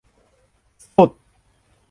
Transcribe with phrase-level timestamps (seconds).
[0.97, 1.11] สุด